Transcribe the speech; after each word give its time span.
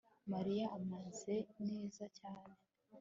mariya 0.31 0.65
ameze 0.77 1.35
neza 1.67 2.03
cyane 2.19 2.55